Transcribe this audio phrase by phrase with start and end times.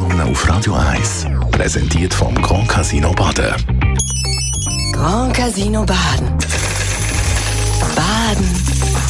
[0.00, 1.26] Morgenkolumne auf Radio 1.
[1.50, 3.54] Präsentiert vom Grand Casino Baden.
[4.92, 6.38] Grand Casino Baden.
[7.94, 8.46] Baden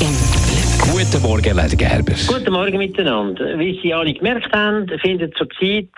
[0.00, 0.92] im Glück.
[0.92, 2.14] Guten Morgen, Leder Gerber.
[2.26, 3.58] Guten Morgen miteinander.
[3.58, 5.88] Wie Sie alle gemerkt haben, findet zurzeit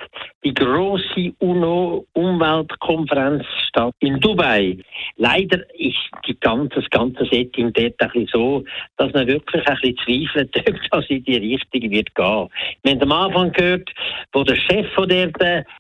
[0.45, 4.77] die große UNO-Umweltkonferenz statt in Dubai.
[5.17, 5.97] Leider ist
[6.27, 8.63] die ganze, das ganze Setting dort ein bisschen so,
[8.99, 10.55] dass man wirklich ein bisschen zweifelt,
[10.93, 12.49] ob das in die Richtung wird gehen.
[12.83, 13.91] Wir haben am Anfang gehört,
[14.33, 15.29] wo der Chef von der,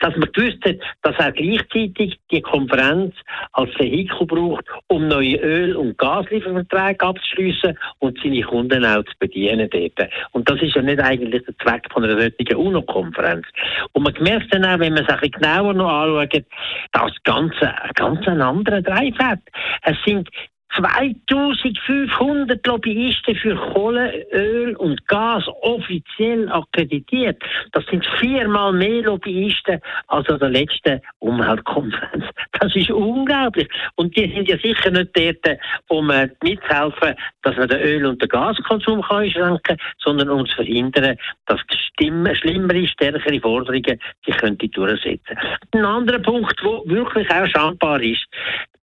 [0.00, 3.14] dass man gewusst hat, dass er gleichzeitig die Konferenz
[3.52, 9.68] als Vehikel braucht, um neue Öl- und Gaslieferverträge abzuschließen und seine Kunden auch zu bedienen
[9.70, 10.08] dort.
[10.32, 13.46] Und das ist ja nicht eigentlich der Zweck von einer solchen UNO-Konferenz.
[13.92, 16.44] Und man gemerkt dann auch, wenn man es ein bisschen genauer noch anschaut,
[16.92, 19.40] das Ganze ein ganz anderer Drive hat.
[19.82, 20.28] Es sind
[20.76, 27.42] 2500 Lobbyisten für Kohle, Öl und Gas offiziell akkreditiert.
[27.72, 32.24] Das sind viermal mehr Lobbyisten als an der letzten Umweltkonferenz.
[32.60, 33.68] Das ist unglaublich.
[33.96, 36.06] Und die sind ja sicher nicht dort, um
[36.42, 41.60] mitzuhelfen, dass man den Öl- und den Gaskonsum einschränken kann, sondern um zu verhindern, dass
[41.94, 45.38] Stimme, schlimmere, stärkere Forderungen sich durchsetzen.
[45.72, 48.24] Ein anderer Punkt, der wirklich auch schambar ist,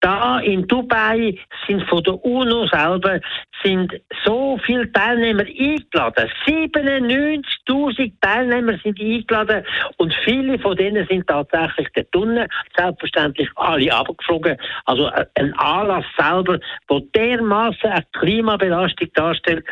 [0.06, 3.18] da in Dubai sind von der UNO selber
[3.64, 3.92] sind
[4.24, 6.30] so viele Teilnehmer eingeladen.
[6.46, 9.64] 97.000 Teilnehmer sind eingeladen
[9.96, 12.46] und viele von denen sind tatsächlich der Tunnel,
[12.76, 14.56] selbstverständlich alle abgeflogen.
[14.84, 19.64] Also äh, ein Anlass selber, der dermaßen eine Klimabelastung darstellt,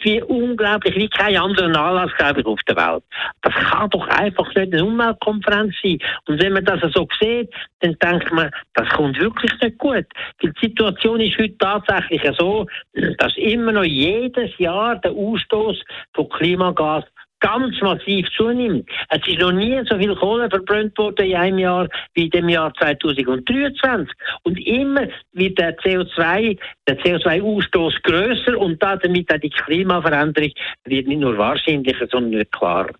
[0.00, 3.04] wie unglaublich wie kein anderer Anlass, glaube ich, auf der Welt.
[3.42, 5.98] Das kann doch einfach nicht eine Umweltkonferenz sein.
[6.26, 10.06] Und wenn man das so sieht, dann denkt man, das kommt wirklich nicht gut.
[10.42, 12.66] Die Situation ist heute tatsächlich so,
[13.18, 15.80] dass immer noch jedes Jahr der Ausstoß
[16.14, 17.04] von Klimagas
[17.40, 18.88] ganz massiv zunimmt.
[19.08, 22.48] Es ist noch nie so viel Kohle verbrannt worden in einem Jahr wie in dem
[22.48, 24.08] Jahr 2023.
[24.42, 30.50] Und immer wird der CO2, der CO2-Ausstoß größer und damit auch die Klimaveränderung
[30.84, 32.92] wird nicht nur wahrscheinlicher, sondern klarer.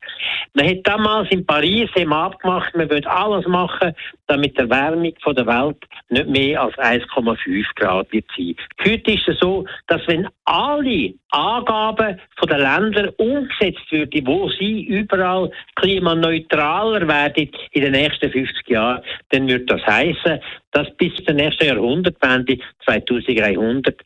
[0.54, 3.94] Man hat damals in Paris eben abgemacht, man wird alles machen,
[4.26, 5.76] damit die Erwärmung der Welt
[6.08, 8.56] nicht mehr als 1,5 Grad wird sein.
[8.84, 14.84] Heute ist es so, dass wenn alle Angaben von den Ländern umgesetzt würden, wo sie
[14.84, 20.38] überall klimaneutraler werden in den nächsten 50 Jahren, dann würde das heißen,
[20.72, 24.00] dass bis zur nächsten Jahrhundertwende 2100,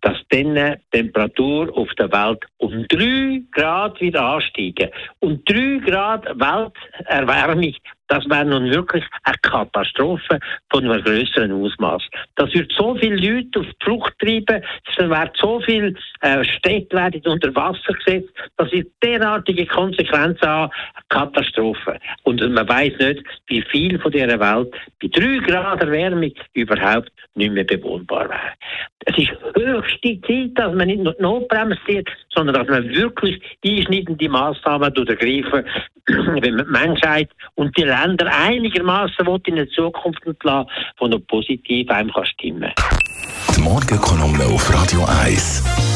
[0.00, 4.90] dass dann die Temperatur auf der Welt um 3 Grad wieder ansteigen.
[5.20, 7.74] Und 3 Grad Welterwärmung
[8.08, 10.38] das wäre nun wirklich eine Katastrophe
[10.70, 12.02] von einem größeren Ausmaß.
[12.36, 17.20] Das würde so viele Leute auf die Flucht treiben, es werden so viele äh, Städte
[17.24, 20.72] unter Wasser gesetzt, dass sie derartige Konsequenzen haben,
[21.08, 21.98] Katastrophe.
[22.22, 27.52] Und man weiß nicht, wie viel von dieser Welt bei 3 Grad Erwärmung überhaupt nicht
[27.52, 28.52] mehr bewohnbar wäre.
[29.06, 34.28] Es ist höchste Zeit, dass man nicht nur Notbremse zieht, sondern dass man wirklich einschneidende
[34.28, 35.64] Massnahmen ergreifen,
[36.06, 40.70] wenn man die Menschheit und die Länder einigermaßen in eine Zukunft entlassen,
[41.00, 42.98] die noch positiv einem kann stimmen kann.
[43.56, 45.95] Die Morgenkolumne auf Radio 1.